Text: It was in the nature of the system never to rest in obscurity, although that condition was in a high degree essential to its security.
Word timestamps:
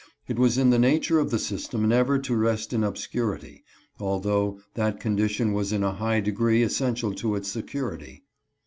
It 0.27 0.39
was 0.39 0.57
in 0.57 0.71
the 0.71 0.79
nature 0.79 1.19
of 1.19 1.29
the 1.29 1.37
system 1.37 1.87
never 1.87 2.17
to 2.17 2.35
rest 2.35 2.73
in 2.73 2.83
obscurity, 2.83 3.63
although 3.99 4.59
that 4.73 4.99
condition 4.99 5.53
was 5.53 5.71
in 5.71 5.83
a 5.83 5.93
high 5.93 6.21
degree 6.21 6.63
essential 6.63 7.13
to 7.13 7.35
its 7.35 7.49
security. 7.51 8.23